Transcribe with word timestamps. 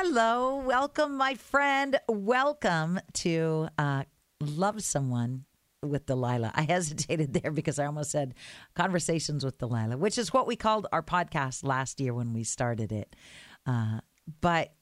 Hello, 0.00 0.62
welcome, 0.64 1.16
my 1.16 1.34
friend. 1.34 1.98
Welcome 2.08 3.00
to 3.14 3.68
uh, 3.76 4.04
Love 4.40 4.80
Someone 4.80 5.44
with 5.82 6.06
Delilah. 6.06 6.52
I 6.54 6.62
hesitated 6.62 7.32
there 7.32 7.50
because 7.50 7.80
I 7.80 7.86
almost 7.86 8.12
said 8.12 8.34
Conversations 8.76 9.44
with 9.44 9.58
Delilah, 9.58 9.96
which 9.96 10.16
is 10.16 10.32
what 10.32 10.46
we 10.46 10.54
called 10.54 10.86
our 10.92 11.02
podcast 11.02 11.64
last 11.64 11.98
year 11.98 12.14
when 12.14 12.32
we 12.32 12.44
started 12.44 12.92
it. 12.92 13.16
Uh, 13.66 13.98
but 14.40 14.72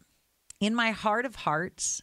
in 0.61 0.75
my 0.75 0.91
heart 0.91 1.25
of 1.25 1.35
hearts, 1.35 2.03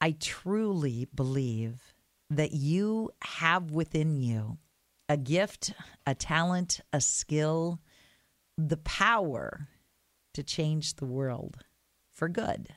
I 0.00 0.16
truly 0.18 1.06
believe 1.14 1.94
that 2.30 2.50
you 2.50 3.12
have 3.22 3.70
within 3.70 4.16
you 4.16 4.58
a 5.08 5.16
gift, 5.16 5.72
a 6.04 6.16
talent, 6.16 6.80
a 6.92 7.00
skill, 7.00 7.78
the 8.58 8.76
power 8.76 9.68
to 10.34 10.42
change 10.42 10.96
the 10.96 11.06
world 11.06 11.58
for 12.20 12.28
good. 12.28 12.68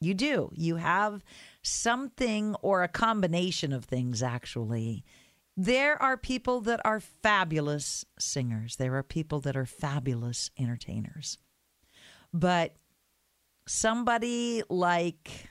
You 0.00 0.14
do. 0.14 0.50
You 0.54 0.76
have 0.76 1.22
something 1.62 2.54
or 2.62 2.82
a 2.82 2.88
combination 2.88 3.74
of 3.74 3.84
things, 3.84 4.22
actually. 4.22 5.04
There 5.54 6.00
are 6.02 6.16
people 6.16 6.62
that 6.62 6.80
are 6.82 6.98
fabulous 6.98 8.06
singers, 8.18 8.76
there 8.76 8.94
are 8.96 9.02
people 9.02 9.40
that 9.40 9.54
are 9.54 9.66
fabulous 9.66 10.50
entertainers. 10.58 11.36
But 12.32 12.76
somebody 13.68 14.62
like 14.70 15.50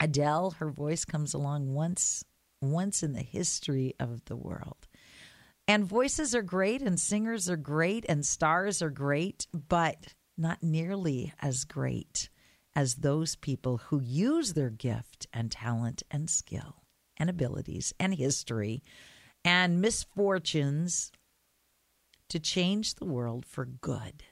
Adele, 0.00 0.52
her 0.52 0.70
voice 0.70 1.04
comes 1.04 1.34
along 1.34 1.74
once 1.74 2.24
once 2.62 3.02
in 3.02 3.12
the 3.12 3.22
history 3.22 3.94
of 4.00 4.24
the 4.24 4.36
world. 4.36 4.88
And 5.68 5.84
voices 5.84 6.34
are 6.34 6.42
great 6.42 6.80
and 6.80 6.98
singers 6.98 7.50
are 7.50 7.58
great 7.58 8.06
and 8.08 8.24
stars 8.24 8.80
are 8.80 8.90
great, 8.90 9.46
but 9.52 10.14
not 10.38 10.62
nearly 10.62 11.32
as 11.40 11.64
great 11.64 12.28
as 12.74 12.96
those 12.96 13.34
people 13.36 13.78
who 13.78 14.00
use 14.00 14.52
their 14.52 14.70
gift 14.70 15.26
and 15.32 15.50
talent 15.50 16.02
and 16.10 16.30
skill 16.30 16.82
and 17.16 17.28
abilities 17.28 17.92
and 17.98 18.14
history 18.14 18.82
and 19.44 19.80
misfortunes 19.80 21.10
to 22.28 22.38
change 22.38 22.94
the 22.94 23.04
world 23.04 23.44
for 23.44 23.64
good. 23.64 24.22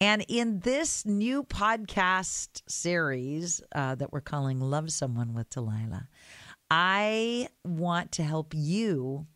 And 0.00 0.24
in 0.28 0.60
this 0.60 1.04
new 1.04 1.42
podcast 1.42 2.62
series 2.68 3.60
uh, 3.74 3.94
that 3.96 4.12
we're 4.12 4.20
calling 4.20 4.60
Love 4.60 4.92
Someone 4.92 5.34
with 5.34 5.50
Delilah, 5.50 6.08
I 6.70 7.48
want 7.64 8.12
to 8.12 8.22
help 8.22 8.52
you 8.54 9.26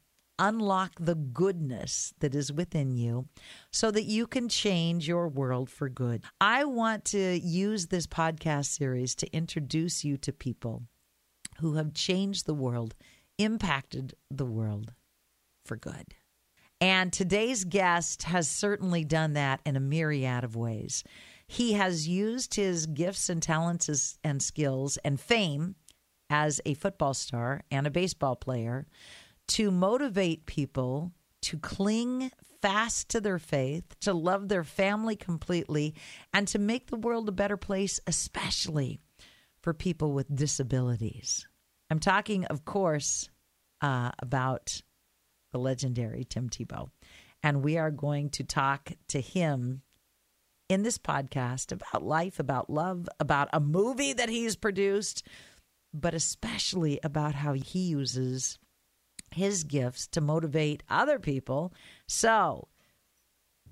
unlock 0.43 0.93
the 0.99 1.15
goodness 1.15 2.13
that 2.19 2.35
is 2.35 2.53
within 2.53 2.97
you 2.97 3.29
so 3.71 3.93
that 3.93 4.03
you 4.03 4.27
can 4.27 4.49
change 4.49 5.07
your 5.07 5.29
world 5.29 5.71
for 5.71 5.89
good. 5.89 6.25
I 6.41 6.65
want 6.65 7.05
to 7.07 7.39
use 7.39 7.87
this 7.87 8.09
podcast 8.09 8.67
series 8.67 9.15
to 9.17 9.33
introduce 9.33 10.05
you 10.05 10.17
to 10.19 10.33
people 10.33 10.83
who 11.61 11.75
have 11.75 11.95
changed 11.95 12.47
the 12.47 12.55
world, 12.55 12.97
impacted 13.39 14.15
the 14.33 14.45
world 14.45 14.93
for 15.65 15.77
good. 15.77 16.07
And 16.81 17.13
today's 17.13 17.63
guest 17.63 18.25
has 18.25 18.49
certainly 18.49 19.05
done 19.05 19.35
that 19.35 19.61
in 19.65 19.77
a 19.77 19.81
myriad 19.81 20.43
of 20.43 20.57
ways. 20.57 21.05
He 21.47 21.75
has 21.75 22.09
used 22.09 22.57
his 22.57 22.87
gifts 22.87 23.29
and 23.29 23.41
talents 23.41 24.19
and 24.25 24.43
skills 24.43 24.97
and 25.05 25.21
fame 25.21 25.77
as 26.29 26.61
a 26.67 26.75
football 26.75 27.15
star 27.15 27.61
and 27.71 27.87
a 27.87 27.91
baseball 27.91 28.35
player 28.35 28.87
to 29.53 29.71
motivate 29.71 30.47
people 30.47 31.13
to 31.43 31.59
cling 31.59 32.31
fast 32.63 33.11
to 33.11 33.21
their 33.21 33.39
faith, 33.39 33.85
to 34.01 34.15
love 34.15 34.49
their 34.49 34.65
family 34.65 35.17
completely, 35.17 35.95
and 36.33 36.49
to 36.49 36.59
make 36.59 36.87
the 36.87 36.97
world 36.97 37.29
a 37.29 37.33
better 37.33 37.57
place, 37.59 38.01
especially 38.07 39.01
for 39.63 39.75
people 39.75 40.13
with 40.13 40.35
disabilities. 40.35 41.47
I'm 41.91 41.99
talking, 41.99 42.47
of 42.47 42.65
course, 42.65 43.29
uh, 43.83 44.13
about 44.21 44.81
the 45.53 45.59
legendary 45.59 46.25
Tim 46.25 46.49
Tebow. 46.49 46.89
And 47.43 47.63
we 47.63 47.77
are 47.77 47.91
going 47.91 48.31
to 48.31 48.45
talk 48.45 48.93
to 49.09 49.21
him 49.21 49.83
in 50.71 50.83
this 50.83 50.97
podcast 50.97 51.73
about 51.73 52.03
life, 52.03 52.39
about 52.39 52.71
love, 52.71 53.07
about 53.21 53.51
a 53.53 53.61
movie 53.61 54.15
that 54.15 54.31
he's 54.31 54.57
produced, 54.57 55.27
but 55.93 56.15
especially 56.15 57.01
about 57.03 57.35
how 57.35 57.53
he 57.53 57.81
uses 57.81 58.59
his 59.35 59.65
gifts 59.65 60.07
to 60.09 60.21
motivate 60.21 60.83
other 60.89 61.19
people. 61.19 61.73
So, 62.07 62.69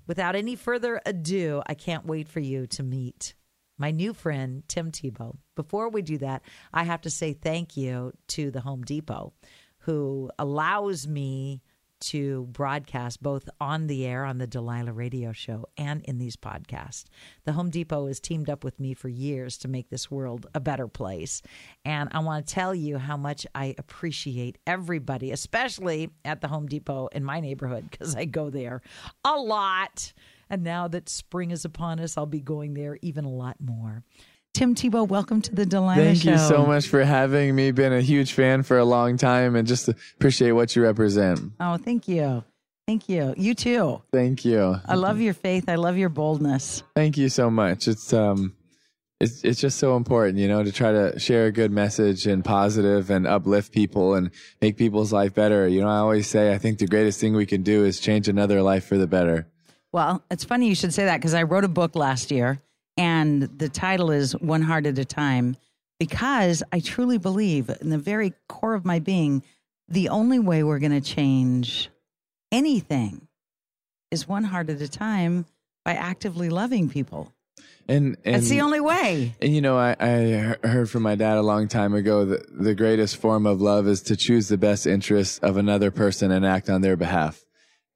without 0.07 0.35
any 0.35 0.55
further 0.55 1.01
ado, 1.05 1.61
I 1.67 1.73
can't 1.73 2.05
wait 2.05 2.27
for 2.27 2.39
you 2.39 2.67
to 2.67 2.83
meet 2.83 3.35
my 3.77 3.91
new 3.91 4.13
friend, 4.13 4.63
Tim 4.67 4.91
Tebow. 4.91 5.37
Before 5.55 5.89
we 5.89 6.03
do 6.03 6.19
that, 6.19 6.43
I 6.71 6.83
have 6.83 7.01
to 7.01 7.09
say 7.09 7.33
thank 7.33 7.75
you 7.75 8.13
to 8.29 8.51
the 8.51 8.61
Home 8.61 8.83
Depot 8.83 9.33
who 9.81 10.29
allows 10.37 11.07
me 11.07 11.61
to 12.01 12.47
broadcast 12.51 13.21
both 13.23 13.49
on 13.59 13.87
the 13.87 14.05
air 14.05 14.25
on 14.25 14.37
the 14.37 14.47
Delilah 14.47 14.93
radio 14.93 15.31
show 15.31 15.65
and 15.77 16.03
in 16.03 16.17
these 16.17 16.35
podcasts. 16.35 17.05
The 17.45 17.53
Home 17.53 17.69
Depot 17.69 18.07
has 18.07 18.19
teamed 18.19 18.49
up 18.49 18.63
with 18.63 18.79
me 18.79 18.93
for 18.93 19.07
years 19.09 19.57
to 19.59 19.67
make 19.67 19.89
this 19.89 20.11
world 20.11 20.47
a 20.53 20.59
better 20.59 20.87
place. 20.87 21.41
And 21.85 22.09
I 22.11 22.19
want 22.19 22.45
to 22.45 22.53
tell 22.53 22.75
you 22.75 22.97
how 22.97 23.17
much 23.17 23.47
I 23.55 23.75
appreciate 23.77 24.57
everybody, 24.67 25.31
especially 25.31 26.09
at 26.25 26.41
the 26.41 26.47
Home 26.47 26.67
Depot 26.67 27.07
in 27.07 27.23
my 27.23 27.39
neighborhood, 27.39 27.89
because 27.89 28.15
I 28.15 28.25
go 28.25 28.49
there 28.49 28.81
a 29.23 29.37
lot. 29.37 30.13
And 30.49 30.63
now 30.63 30.87
that 30.89 31.07
spring 31.07 31.51
is 31.51 31.63
upon 31.63 31.99
us, 31.99 32.17
I'll 32.17 32.25
be 32.25 32.41
going 32.41 32.73
there 32.73 32.97
even 33.01 33.23
a 33.23 33.29
lot 33.29 33.55
more. 33.61 34.03
Tim 34.53 34.75
Tebow, 34.75 35.07
welcome 35.07 35.41
to 35.43 35.55
the 35.55 35.65
Delilah 35.65 35.95
Thank 35.95 36.21
Show. 36.23 36.31
you 36.31 36.37
so 36.37 36.65
much 36.65 36.87
for 36.87 37.03
having 37.03 37.55
me. 37.55 37.71
Been 37.71 37.93
a 37.93 38.01
huge 38.01 38.33
fan 38.33 38.63
for 38.63 38.77
a 38.77 38.83
long 38.85 39.15
time 39.17 39.55
and 39.55 39.65
just 39.65 39.87
appreciate 39.87 40.51
what 40.51 40.75
you 40.75 40.83
represent. 40.83 41.39
Oh, 41.59 41.77
thank 41.77 42.07
you. 42.09 42.43
Thank 42.85 43.07
you. 43.07 43.33
You 43.37 43.55
too. 43.55 44.01
Thank 44.11 44.43
you. 44.43 44.75
I 44.85 44.95
love 44.95 45.21
your 45.21 45.33
faith. 45.33 45.69
I 45.69 45.75
love 45.75 45.97
your 45.97 46.09
boldness. 46.09 46.83
Thank 46.95 47.17
you 47.17 47.29
so 47.29 47.49
much. 47.49 47.87
It's 47.87 48.11
um 48.11 48.53
it's 49.21 49.41
it's 49.45 49.61
just 49.61 49.79
so 49.79 49.95
important, 49.95 50.37
you 50.37 50.49
know, 50.49 50.63
to 50.63 50.71
try 50.71 50.91
to 50.91 51.17
share 51.17 51.45
a 51.45 51.51
good 51.51 51.71
message 51.71 52.27
and 52.27 52.43
positive 52.43 53.09
and 53.09 53.25
uplift 53.25 53.71
people 53.71 54.15
and 54.15 54.31
make 54.61 54.75
people's 54.75 55.13
life 55.13 55.33
better. 55.33 55.65
You 55.65 55.81
know, 55.81 55.87
I 55.87 55.97
always 55.99 56.27
say 56.27 56.53
I 56.53 56.57
think 56.57 56.79
the 56.79 56.87
greatest 56.87 57.21
thing 57.21 57.33
we 57.35 57.45
can 57.45 57.63
do 57.63 57.85
is 57.85 58.01
change 58.01 58.27
another 58.27 58.61
life 58.61 58.85
for 58.85 58.97
the 58.97 59.07
better. 59.07 59.47
Well, 59.93 60.23
it's 60.29 60.43
funny 60.43 60.67
you 60.67 60.75
should 60.75 60.93
say 60.93 61.05
that 61.05 61.17
because 61.17 61.33
I 61.33 61.43
wrote 61.43 61.63
a 61.63 61.69
book 61.69 61.95
last 61.95 62.31
year 62.31 62.61
and 62.97 63.43
the 63.43 63.69
title 63.69 64.11
is 64.11 64.33
One 64.33 64.61
Heart 64.61 64.85
at 64.85 64.99
a 64.99 65.05
Time 65.05 65.55
because 65.99 66.63
I 66.71 66.79
truly 66.79 67.19
believe 67.19 67.69
in 67.81 67.89
the 67.89 67.97
very 67.97 68.33
core 68.49 68.73
of 68.73 68.85
my 68.85 68.99
being, 68.99 69.43
the 69.87 70.09
only 70.09 70.39
way 70.39 70.63
we're 70.63 70.79
going 70.79 70.91
to 70.91 71.01
change 71.01 71.91
anything 72.51 73.27
is 74.09 74.27
one 74.27 74.43
heart 74.43 74.69
at 74.69 74.81
a 74.81 74.87
time 74.87 75.45
by 75.85 75.93
actively 75.93 76.49
loving 76.49 76.89
people. 76.89 77.31
And, 77.87 78.17
and 78.25 78.35
That's 78.35 78.49
the 78.49 78.61
only 78.61 78.79
way. 78.79 79.35
And 79.41 79.53
you 79.53 79.61
know, 79.61 79.77
I, 79.77 79.95
I 79.99 80.67
heard 80.67 80.89
from 80.89 81.03
my 81.03 81.15
dad 81.15 81.37
a 81.37 81.41
long 81.41 81.67
time 81.67 81.93
ago 81.93 82.25
that 82.25 82.45
the 82.49 82.73
greatest 82.73 83.17
form 83.17 83.45
of 83.45 83.61
love 83.61 83.87
is 83.87 84.01
to 84.03 84.15
choose 84.15 84.47
the 84.47 84.57
best 84.57 84.87
interests 84.87 85.39
of 85.39 85.57
another 85.57 85.91
person 85.91 86.31
and 86.31 86.45
act 86.45 86.69
on 86.69 86.81
their 86.81 86.95
behalf. 86.95 87.43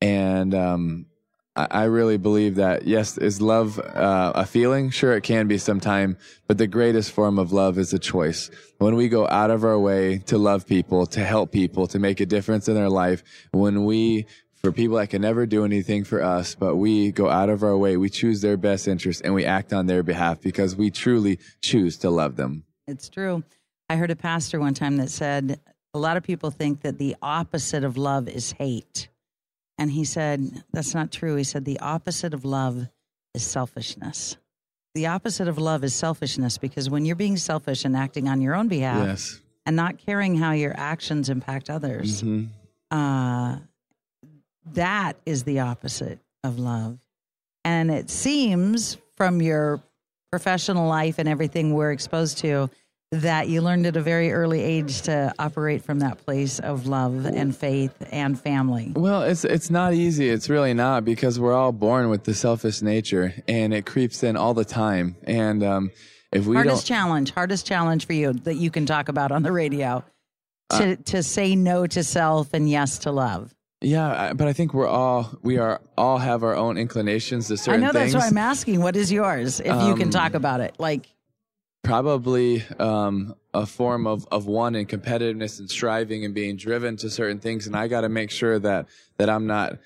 And 0.02 0.54
um, 0.54 1.06
I, 1.56 1.86
really 1.86 2.18
believe 2.18 2.56
that 2.56 2.86
yes, 2.86 3.18
is 3.18 3.42
love 3.42 3.80
uh, 3.80 4.34
a 4.36 4.46
feeling? 4.46 4.90
Sure, 4.90 5.16
it 5.16 5.22
can 5.22 5.48
be 5.48 5.58
sometime, 5.58 6.18
but 6.48 6.58
the 6.58 6.68
greatest 6.68 7.12
form 7.12 7.40
of 7.40 7.54
love 7.54 7.78
is 7.78 7.94
a 7.94 8.00
choice. 8.00 8.52
When 8.80 8.96
we 8.96 9.08
go 9.08 9.26
out 9.30 9.52
of 9.52 9.64
our 9.64 9.80
way 9.80 10.18
to 10.26 10.38
love 10.38 10.68
people, 10.68 11.06
to 11.08 11.24
help 11.24 11.54
people, 11.54 11.88
to 11.88 12.00
make 12.00 12.20
a 12.20 12.26
difference 12.26 12.68
in 12.68 12.76
their 12.76 12.90
life, 12.90 13.24
when 13.52 13.86
we 13.86 14.26
for 14.66 14.72
people 14.72 14.98
that 14.98 15.12
can 15.12 15.22
never 15.22 15.46
do 15.46 15.64
anything 15.64 16.04
for 16.04 16.24
us, 16.24 16.56
but 16.56 16.76
we 16.76 17.12
go 17.12 17.30
out 17.30 17.50
of 17.50 17.62
our 17.62 17.78
way. 17.78 17.98
We 17.98 18.10
choose 18.10 18.42
their 18.42 18.58
best 18.58 18.88
interest 18.88 19.22
and 19.24 19.34
we 19.36 19.46
act 19.46 19.72
on 19.74 19.86
their 19.86 20.02
behalf 20.02 20.42
because 20.42 20.76
we 20.76 20.90
truly 20.90 21.40
choose 21.62 21.98
to 21.98 22.10
love 22.10 22.36
them. 22.36 22.64
It's 22.88 23.08
true. 23.08 23.44
I 23.90 23.96
heard 23.96 24.10
a 24.10 24.16
pastor 24.16 24.60
one 24.60 24.74
time 24.74 24.98
that 24.98 25.12
said 25.12 25.60
a 25.94 26.00
lot 26.00 26.18
of 26.18 26.24
people 26.24 26.50
think 26.50 26.82
that 26.82 26.98
the 26.98 27.16
opposite 27.22 27.84
of 27.84 27.96
love 27.96 28.28
is 28.28 28.54
hate. 28.54 29.08
And 29.78 29.92
he 29.92 30.06
said, 30.06 30.64
that's 30.72 30.94
not 30.94 31.12
true. 31.12 31.36
He 31.36 31.44
said, 31.44 31.66
the 31.66 31.80
opposite 31.80 32.34
of 32.34 32.46
love 32.46 32.88
is 33.34 33.44
selfishness. 33.44 34.38
The 34.94 35.08
opposite 35.08 35.48
of 35.50 35.58
love 35.58 35.84
is 35.84 35.94
selfishness 35.94 36.58
because 36.58 36.90
when 36.90 37.04
you're 37.06 37.18
being 37.18 37.36
selfish 37.36 37.84
and 37.84 37.98
acting 37.98 38.30
on 38.30 38.40
your 38.42 38.56
own 38.56 38.70
behalf 38.70 39.06
Yes. 39.06 39.42
and 39.66 39.76
not 39.76 39.98
caring 39.98 40.38
how 40.38 40.52
your 40.54 40.74
actions 40.78 41.30
impact 41.30 41.70
others, 41.70 42.22
hmm 42.22 42.46
uh, 42.92 43.58
that 44.74 45.18
is 45.26 45.44
the 45.44 45.60
opposite 45.60 46.20
of 46.44 46.58
love. 46.60 46.98
And 47.66 47.92
it 47.92 48.10
seems 48.10 48.98
from 49.18 49.42
your 49.42 49.84
professional 50.32 50.88
life 50.88 51.20
and 51.20 51.28
everything 51.28 51.74
we're 51.74 51.92
exposed 51.92 52.38
to 52.40 52.70
that 53.12 53.48
you 53.48 53.62
learned 53.62 53.86
at 53.86 53.96
a 53.96 54.02
very 54.02 54.32
early 54.34 54.62
age 54.62 55.04
to 55.04 55.34
operate 55.40 55.84
from 55.84 56.00
that 56.00 56.18
place 56.26 56.60
of 56.60 56.88
love 56.88 57.26
and 57.26 57.56
faith 57.56 57.94
and 58.12 58.40
family. 58.40 58.92
Well, 58.96 59.22
it's 59.24 59.46
it's 59.46 59.70
not 59.70 59.94
easy. 59.94 60.30
It's 60.30 60.50
really 60.50 60.74
not 60.74 61.06
because 61.06 61.40
we're 61.40 61.54
all 61.54 61.72
born 61.72 62.10
with 62.10 62.24
the 62.24 62.34
selfish 62.34 62.82
nature, 62.82 63.34
and 63.48 63.74
it 63.74 63.86
creeps 63.86 64.24
in 64.24 64.36
all 64.36 64.54
the 64.54 64.66
time. 64.66 65.16
And 65.24 65.64
um, 65.64 65.92
if 66.32 66.46
we 66.46 66.56
hardest 66.56 66.86
challenge, 66.88 67.32
hardest 67.32 67.66
challenge 67.66 68.06
for 68.06 68.14
you 68.14 68.34
that 68.34 68.56
you 68.56 68.70
can 68.72 68.86
talk 68.86 69.08
about 69.08 69.32
on 69.32 69.44
the 69.44 69.52
radio 69.52 70.04
to 70.72 70.94
Uh, 70.94 70.96
to 71.06 71.24
say 71.24 71.56
no 71.56 71.86
to 71.88 72.04
self 72.04 72.54
and 72.54 72.68
yes 72.70 72.98
to 73.00 73.12
love. 73.12 73.54
yeah, 73.82 74.34
but 74.34 74.48
I 74.48 74.54
think 74.54 74.74
we're 74.74 74.88
all 74.88 75.38
we 75.44 75.58
are 75.58 75.80
all 75.96 76.18
have 76.18 76.44
our 76.44 76.56
own 76.56 76.78
inclinations 76.78 77.48
to 77.50 77.56
certain. 77.58 77.84
I 77.84 77.86
know 77.88 77.94
things. 77.94 78.14
that's 78.14 78.24
why 78.26 78.28
I'm 78.30 78.38
asking. 78.38 78.82
What 78.82 78.96
is 78.96 79.12
yours? 79.12 79.60
If 79.60 79.68
you 79.68 79.94
can 79.96 80.06
Um, 80.08 80.10
talk 80.10 80.34
about 80.34 80.60
it, 80.60 80.76
like 80.80 81.08
probably 81.86 82.64
um, 82.80 83.36
a 83.54 83.66
form 83.66 84.08
of, 84.08 84.28
of 84.32 84.48
one 84.48 84.76
and 84.76 84.90
competitiveness 84.90 85.60
and 85.60 85.70
striving 85.70 86.26
and 86.26 86.34
being 86.34 86.58
driven 86.58 86.98
to 86.98 87.10
certain 87.10 87.40
things 87.40 87.68
and 87.68 87.76
i 87.76 87.88
got 87.88 88.02
to 88.02 88.10
make 88.10 88.32
sure 88.32 88.58
that 88.60 88.88
that 89.18 89.30
i'm 89.30 89.46
not 89.48 89.78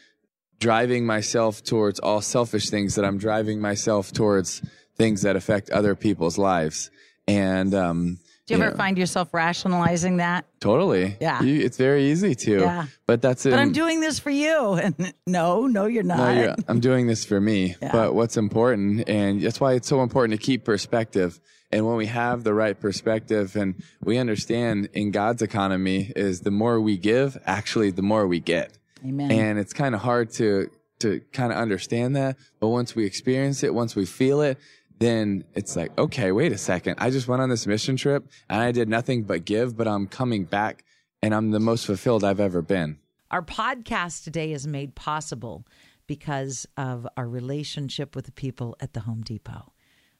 driving 0.59 1.05
myself 1.05 1.61
towards 1.63 1.99
all 1.99 2.21
selfish 2.21 2.69
things 2.69 2.95
that 2.95 3.03
i'm 3.05 3.17
driving 3.17 3.59
myself 3.59 4.11
towards 4.13 4.61
things 4.95 5.21
that 5.23 5.35
affect 5.35 5.69
other 5.69 5.93
people's 5.93 6.37
lives 6.37 6.89
and 7.27 7.75
um 7.75 8.17
do 8.47 8.55
you 8.55 8.61
ever 8.63 8.71
know, 8.71 8.77
find 8.77 8.97
yourself 8.97 9.31
rationalizing 9.31 10.17
that? 10.17 10.45
totally 10.59 11.15
Yeah. 11.21 11.43
you, 11.43 11.61
it's 11.63 11.77
very 11.77 12.05
easy 12.05 12.33
to 12.33 12.61
Yeah. 12.61 12.85
but 13.05 13.21
that's 13.21 13.45
it. 13.45 13.51
But 13.51 13.59
I'm 13.59 13.73
doing 13.73 13.99
this 13.99 14.17
for 14.17 14.31
you, 14.31 14.73
and 14.83 15.13
no, 15.27 15.67
no, 15.67 15.85
you're 15.85 16.01
not. 16.01 16.17
no, 16.17 16.41
you're, 16.41 16.55
I'm 16.67 16.79
doing 16.79 17.05
this 17.05 17.23
for 17.25 17.39
me. 17.39 17.75
Yeah. 17.81 17.91
But 17.91 18.15
what's 18.15 18.37
important, 18.37 19.07
and 19.07 19.39
that's 19.39 19.59
why 19.59 19.73
it's 19.73 19.87
so 19.87 20.01
important 20.01 20.39
to 20.39 20.43
keep 20.43 20.65
perspective. 20.65 21.39
And 21.71 21.85
when 21.85 21.97
we 21.97 22.07
have 22.07 22.43
the 22.43 22.53
right 22.53 22.79
perspective 22.79 23.55
and 23.55 23.75
we 24.03 24.17
understand 24.17 24.89
in 24.93 25.11
God's 25.11 25.41
economy 25.41 26.11
is 26.15 26.41
the 26.41 26.51
more 26.51 26.81
we 26.81 26.97
give, 26.97 27.37
actually, 27.45 27.91
the 27.91 28.01
more 28.01 28.27
we 28.27 28.39
get. 28.39 28.77
Amen. 29.05 29.31
And 29.31 29.59
it's 29.59 29.73
kind 29.73 29.93
of 29.93 30.01
hard 30.01 30.31
to, 30.33 30.69
to 30.99 31.21
kind 31.31 31.51
of 31.51 31.59
understand 31.59 32.15
that. 32.15 32.37
But 32.59 32.69
once 32.69 32.95
we 32.95 33.05
experience 33.05 33.63
it, 33.63 33.73
once 33.73 33.95
we 33.95 34.05
feel 34.05 34.41
it, 34.41 34.57
then 34.97 35.45
it's 35.53 35.75
like, 35.75 35.97
okay, 35.97 36.31
wait 36.31 36.51
a 36.51 36.57
second. 36.57 36.95
I 36.97 37.09
just 37.09 37.27
went 37.27 37.41
on 37.41 37.49
this 37.49 37.65
mission 37.65 37.95
trip 37.95 38.27
and 38.49 38.61
I 38.61 38.71
did 38.71 38.89
nothing 38.89 39.23
but 39.23 39.45
give, 39.45 39.77
but 39.77 39.87
I'm 39.87 40.07
coming 40.07 40.45
back 40.45 40.83
and 41.21 41.33
I'm 41.33 41.51
the 41.51 41.59
most 41.59 41.85
fulfilled 41.85 42.23
I've 42.23 42.39
ever 42.39 42.61
been. 42.61 42.97
Our 43.31 43.43
podcast 43.43 44.23
today 44.23 44.51
is 44.51 44.65
made 44.65 44.95
possible 44.95 45.65
because 46.07 46.67
of 46.75 47.07
our 47.15 47.29
relationship 47.29 48.15
with 48.15 48.25
the 48.25 48.31
people 48.31 48.75
at 48.79 48.93
the 48.93 49.01
Home 49.01 49.21
Depot. 49.21 49.71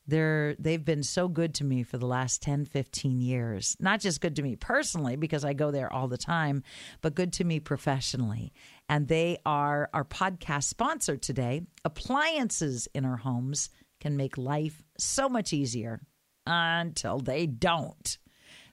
They're, 0.10 0.56
they've 0.58 0.84
been 0.84 1.04
so 1.04 1.28
good 1.28 1.54
to 1.56 1.64
me 1.64 1.84
for 1.84 2.00
the 2.00 2.08
last 2.08 2.42
10, 2.42 2.66
15 2.66 3.22
years. 3.22 3.78
Not 3.80 4.00
just 4.00 4.22
good 4.22 4.36
to 4.38 4.42
me 4.42 4.56
personally, 4.56 5.16
because 5.16 5.46
I 5.46 5.54
go 5.54 5.70
there 5.70 5.92
all 5.92 6.08
the 6.08 6.18
time, 6.18 6.64
but 7.02 7.14
good 7.14 7.32
to 7.34 7.44
me 7.44 7.60
professionally. 7.60 8.52
And 8.90 9.08
they 9.08 9.38
are 9.46 9.88
our 9.94 10.04
podcast 10.04 10.64
sponsor 10.64 11.16
today. 11.16 11.62
Appliances 11.86 12.88
in 12.96 13.06
our 13.06 13.18
homes 13.18 13.70
can 14.00 14.18
make 14.18 14.38
life 14.38 14.82
so 14.98 15.30
much 15.30 15.54
easier 15.54 16.02
until 16.48 17.20
they 17.20 17.46
don't. 17.46 18.18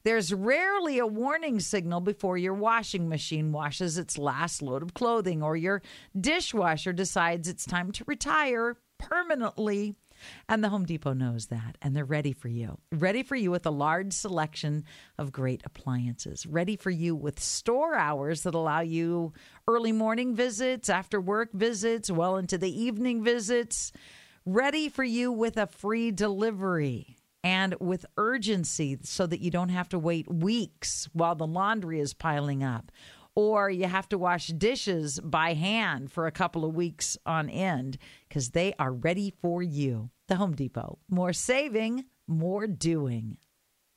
There's 0.04 0.32
rarely 0.32 0.98
a 0.98 1.06
warning 1.06 1.60
signal 1.60 2.00
before 2.00 2.38
your 2.38 2.54
washing 2.54 3.08
machine 3.08 3.52
washes 3.52 3.98
its 3.98 4.16
last 4.16 4.62
load 4.62 4.82
of 4.82 4.94
clothing 4.94 5.42
or 5.42 5.56
your 5.56 5.82
dishwasher 6.18 6.92
decides 6.92 7.48
it's 7.48 7.66
time 7.66 7.92
to 7.92 8.04
retire 8.06 8.76
permanently. 9.08 9.94
And 10.48 10.64
the 10.64 10.70
Home 10.70 10.86
Depot 10.86 11.12
knows 11.12 11.46
that, 11.48 11.76
and 11.82 11.94
they're 11.94 12.04
ready 12.04 12.32
for 12.32 12.48
you. 12.48 12.78
Ready 12.90 13.22
for 13.22 13.36
you 13.36 13.50
with 13.50 13.66
a 13.66 13.70
large 13.70 14.12
selection 14.12 14.84
of 15.18 15.30
great 15.30 15.60
appliances. 15.64 16.46
Ready 16.46 16.76
for 16.76 16.90
you 16.90 17.14
with 17.14 17.38
store 17.38 17.94
hours 17.94 18.42
that 18.42 18.54
allow 18.54 18.80
you 18.80 19.34
early 19.68 19.92
morning 19.92 20.34
visits, 20.34 20.88
after 20.88 21.20
work 21.20 21.52
visits, 21.52 22.10
well 22.10 22.36
into 22.36 22.56
the 22.56 22.82
evening 22.82 23.22
visits. 23.22 23.92
Ready 24.46 24.88
for 24.88 25.04
you 25.04 25.30
with 25.30 25.56
a 25.58 25.66
free 25.66 26.10
delivery 26.10 27.16
and 27.44 27.74
with 27.78 28.06
urgency 28.16 28.98
so 29.02 29.26
that 29.26 29.40
you 29.40 29.50
don't 29.50 29.68
have 29.68 29.88
to 29.88 29.98
wait 29.98 30.32
weeks 30.32 31.08
while 31.12 31.34
the 31.34 31.46
laundry 31.46 32.00
is 32.00 32.14
piling 32.14 32.62
up 32.62 32.90
or 33.36 33.68
you 33.68 33.84
have 33.84 34.08
to 34.08 34.18
wash 34.18 34.48
dishes 34.48 35.20
by 35.20 35.52
hand 35.52 36.10
for 36.10 36.26
a 36.26 36.32
couple 36.32 36.64
of 36.64 36.74
weeks 36.74 37.16
on 37.26 37.50
end 37.50 37.98
because 38.28 38.50
they 38.50 38.74
are 38.78 38.92
ready 38.92 39.32
for 39.40 39.62
you. 39.62 40.10
The 40.26 40.36
Home 40.36 40.56
Depot. 40.56 40.98
More 41.08 41.34
saving, 41.34 42.06
more 42.26 42.66
doing. 42.66 43.36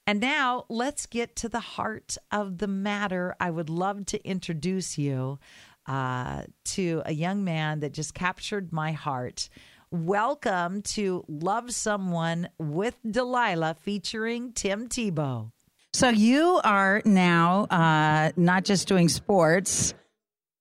And 0.06 0.19
now 0.19 0.65
let's 0.69 1.06
get 1.06 1.36
to 1.38 1.50
the 1.50 1.59
heart 1.59 2.18
of 2.31 2.57
the 2.57 2.68
matter. 2.68 3.36
I 3.39 3.50
would 3.50 3.69
love 3.69 4.06
to 4.07 4.27
introduce 4.27 4.97
you 4.97 5.39
uh, 5.88 6.44
to 6.65 7.01
a 7.06 7.13
young 7.13 7.44
man 7.44 7.80
that 7.80 7.94
just 7.94 8.13
captured 8.13 8.74
my 8.74 8.92
heart. 8.92 9.50
Welcome 9.92 10.81
to 10.83 11.24
Love 11.27 11.71
Someone 11.71 12.50
with 12.59 13.00
Delilah 13.09 13.75
featuring 13.80 14.51
Tim 14.51 14.88
Tebow. 14.88 15.51
So 15.94 16.09
you 16.09 16.59
are 16.63 17.01
now 17.03 17.63
uh, 17.65 18.31
not 18.38 18.63
just 18.63 18.88
doing 18.88 19.09
sports, 19.09 19.94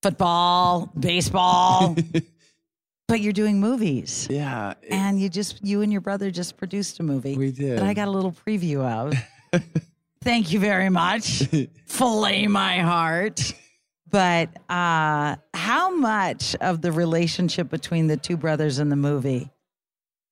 football, 0.03 0.91
baseball, 0.99 1.95
but 3.09 3.21
you're 3.21 3.33
doing 3.35 3.61
movies. 3.61 4.27
Yeah. 4.31 4.73
it- 4.83 4.91
And 4.93 5.21
you 5.21 5.29
just 5.29 5.65
you 5.65 5.83
and 5.83 5.93
your 5.93 6.01
brother 6.01 6.31
just 6.31 6.57
produced 6.57 6.99
a 7.01 7.03
movie. 7.03 7.37
We 7.37 7.53
did. 7.53 7.79
That 7.79 7.85
I 7.85 7.95
got 7.95 8.09
a 8.09 8.11
little 8.11 8.33
preview 8.33 8.81
of. 8.81 9.15
Thank 10.23 10.53
you 10.53 10.61
very 10.61 10.89
much. 10.91 11.43
Fillet 11.87 12.47
my 12.49 12.79
heart. 12.81 13.53
But 14.11 14.49
uh, 14.71 15.37
how 15.53 15.95
much 15.95 16.57
of 16.57 16.81
the 16.81 16.91
relationship 16.91 17.69
between 17.69 18.07
the 18.07 18.17
two 18.17 18.39
brothers 18.39 18.79
in 18.79 18.89
the 18.89 18.97
movie? 18.97 19.51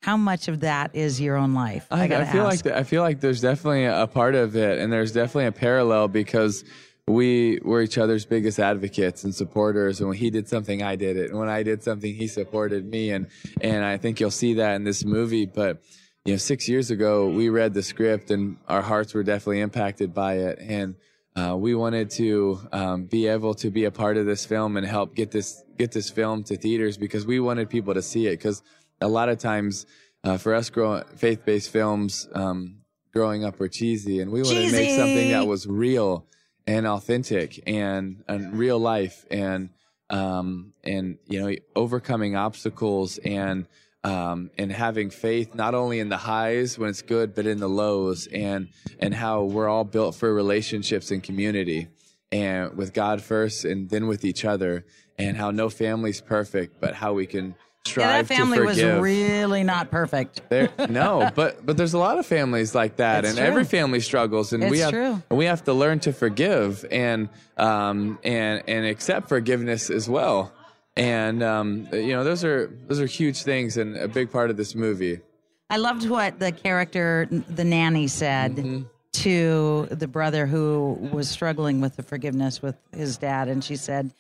How 0.03 0.17
much 0.17 0.49
of 0.49 0.61
that 0.61 0.95
is 0.95 1.21
your 1.21 1.37
own 1.37 1.55
life? 1.55 1.87
I, 1.91 2.05
I 2.05 2.09
gotta 2.09 2.27
feel 2.27 2.47
ask. 2.47 2.65
like 2.65 2.75
I 2.75 2.83
feel 2.85 3.03
like 3.03 3.21
there's 3.21 3.41
definitely 3.41 3.87
a 3.87 4.07
part 4.07 4.35
of 4.35 4.57
it, 4.57 4.79
and 4.79 4.93
there's 4.93 5.13
definitely 5.13 5.47
a 5.47 5.53
parallel 5.53 6.09
because 6.09 6.65
we 7.09 7.61
were 7.63 7.83
each 7.83 7.99
other's 7.99 8.25
biggest 8.25 8.59
advocates 8.59 9.25
and 9.25 9.35
supporters. 9.35 10.01
And 10.01 10.09
when 10.09 10.19
he 10.19 10.31
did 10.31 10.49
something, 10.49 10.83
I 10.83 10.97
did 10.97 11.17
it, 11.17 11.31
and 11.31 11.39
when 11.39 11.49
I 11.49 11.63
did 11.63 11.83
something, 11.83 12.15
he 12.15 12.29
supported 12.29 12.85
me. 12.85 13.11
And 13.11 13.27
and 13.61 13.85
I 13.85 13.97
think 13.97 14.21
you'll 14.21 14.31
see 14.31 14.55
that 14.55 14.75
in 14.75 14.85
this 14.85 15.05
movie. 15.05 15.47
But 15.47 15.83
you 16.25 16.35
know, 16.35 16.39
six 16.39 16.69
years 16.69 16.91
ago, 16.91 17.29
we 17.29 17.49
read 17.49 17.75
the 17.75 17.83
script, 17.83 18.31
and 18.31 18.59
our 18.69 18.83
hearts 18.83 19.15
were 19.15 19.23
definitely 19.23 19.61
impacted 19.61 20.15
by 20.15 20.35
it, 20.35 20.59
and. 20.61 20.97
Uh, 21.39 21.55
we 21.55 21.75
wanted 21.75 22.09
to 22.09 22.59
um, 22.73 23.05
be 23.05 23.27
able 23.27 23.53
to 23.53 23.71
be 23.71 23.85
a 23.85 23.91
part 23.91 24.17
of 24.17 24.25
this 24.25 24.47
film 24.47 24.79
and 24.79 24.87
help 24.87 25.15
get 25.15 25.31
this 25.31 25.63
get 25.77 25.93
this 25.93 26.09
film 26.09 26.43
to 26.43 26.57
theaters 26.57 26.97
because 26.97 27.27
we 27.27 27.39
wanted 27.39 27.69
people 27.69 27.93
to 27.93 28.01
see 28.01 28.27
it 28.27 28.39
because 28.39 28.63
a 29.01 29.09
lot 29.09 29.29
of 29.29 29.39
times 29.39 29.87
uh, 30.25 30.37
for 30.37 30.55
us 30.55 30.71
growing 30.71 31.05
faith 31.17 31.45
based 31.45 31.71
films 31.71 32.29
um, 32.35 32.79
growing 33.13 33.45
up 33.45 33.59
were 33.59 33.69
cheesy 33.69 34.21
and 34.21 34.31
we 34.31 34.43
wanted 34.43 34.67
to 34.67 34.73
make 34.73 34.91
something 34.91 35.31
that 35.31 35.47
was 35.47 35.67
real 35.67 36.27
and 36.67 36.87
authentic 36.87 37.63
and, 37.67 38.25
and 38.29 38.59
real 38.59 38.79
life 38.79 39.25
and 39.31 39.71
um, 40.11 40.73
and 40.85 41.19
you 41.27 41.41
know 41.41 41.55
overcoming 41.75 42.37
obstacles 42.37 43.19
and 43.19 43.67
um, 44.05 44.51
and 44.57 44.71
having 44.71 45.11
faith 45.11 45.55
not 45.55 45.75
only 45.75 45.99
in 45.99 46.09
the 46.09 46.17
highs 46.17 46.79
when 46.79 46.91
it's 46.91 47.03
good 47.03 47.35
but 47.35 47.47
in 47.47 47.59
the 47.59 47.69
lows 47.69 48.29
and 48.29 48.69
and 49.01 49.15
how 49.15 49.43
we're 49.43 49.69
all 49.69 49.85
built 49.85 50.15
for 50.15 50.33
relationships 50.33 51.11
and 51.11 51.23
community 51.23 51.89
and 52.31 52.77
with 52.77 52.93
God 52.93 53.21
first 53.23 53.65
and 53.65 53.89
then 53.91 54.07
with 54.07 54.25
each 54.25 54.45
other 54.45 54.85
and 55.19 55.37
how 55.37 55.51
no 55.51 55.69
family's 55.69 56.21
perfect 56.21 56.81
but 56.81 56.95
how 56.95 57.15
we 57.15 57.27
can 57.27 57.55
strive 57.87 58.07
yeah, 58.09 58.23
that 58.23 58.27
family 58.29 58.61
was 58.61 58.83
really 58.83 59.63
not 59.65 59.91
perfect. 59.91 60.43
There, 60.51 60.69
no, 60.89 61.31
but 61.35 61.65
but 61.65 61.77
there's 61.77 61.95
a 61.95 61.99
lot 61.99 62.19
of 62.19 62.27
families 62.27 62.75
like 62.75 62.97
that, 62.97 63.25
It's 63.25 63.31
and 63.31 63.39
true. 63.39 63.47
every 63.47 63.65
family 63.65 64.01
struggles, 64.01 64.53
and 64.53 64.69
we 64.71 64.79
have 64.81 64.91
true. 64.91 65.23
and 65.31 65.39
we 65.39 65.47
have 65.47 65.65
to 65.65 65.73
learn 65.73 66.01
to 66.01 66.13
forgive 66.13 66.85
and 66.91 67.29
um 67.57 68.19
and 68.23 68.63
and 68.69 68.85
accept 68.87 69.29
forgiveness 69.29 69.89
as 69.91 70.09
well. 70.09 70.53
And 70.97 71.43
um, 71.43 71.89
you 71.93 72.09
know, 72.15 72.25
those 72.25 72.45
are 72.45 72.71
those 72.89 73.01
are 73.01 73.07
huge 73.07 73.43
things 73.43 73.77
and 73.77 73.97
a 73.97 74.09
big 74.09 74.31
part 74.31 74.51
of 74.51 74.57
this 74.57 74.75
movie. 74.75 75.21
I 75.69 75.79
loved 75.79 76.09
what 76.09 76.39
the 76.39 76.53
character, 76.53 77.27
the 77.31 77.65
nanny, 77.65 78.07
said 78.09 78.57
Mm-hmm. 78.57 78.83
to 79.25 79.89
the 79.91 80.07
brother 80.07 80.47
who 80.47 80.97
was 81.13 81.29
struggling 81.29 81.81
with 81.81 81.97
the 81.97 82.03
forgiveness 82.03 82.63
with 82.63 82.77
his 82.95 83.17
dad. 83.19 83.49
And 83.49 83.65
she 83.65 83.77
said 83.77 84.13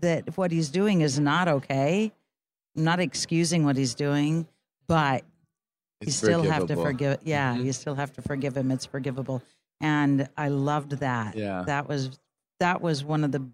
that 0.00 0.36
what 0.36 0.50
he's 0.50 0.68
doing 0.70 1.00
is 1.02 1.18
not 1.18 1.46
okay. 1.48 2.12
I'm 2.78 2.84
not 2.84 3.00
excusing 3.00 3.64
what 3.64 3.76
he's 3.76 3.94
doing, 3.96 4.46
but 4.86 5.24
you 6.00 6.06
It's 6.06 6.16
still 6.16 6.42
have 6.44 6.66
to 6.68 6.76
forgive. 6.76 7.18
Yeah, 7.24 7.56
Mhm. 7.56 7.64
you 7.64 7.72
still 7.72 7.96
have 7.96 8.12
to 8.12 8.22
forgive 8.22 8.56
him. 8.56 8.70
It's 8.70 8.86
forgivable. 8.86 9.42
And 9.80 10.28
I 10.36 10.46
loved 10.48 10.92
that. 11.00 11.36
Yeah. 11.36 11.64
That 11.66 11.88
was 11.88 12.18
that 12.60 12.80
was 12.80 13.04
one 13.04 13.24
of 13.24 13.32
the 13.32 13.44